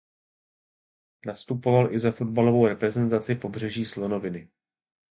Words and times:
Nastupoval 1.25 1.93
i 1.93 1.99
za 1.99 2.11
fotbalovou 2.11 2.67
reprezentaci 2.67 3.35
Pobřeží 3.35 3.85
slonoviny. 3.85 4.49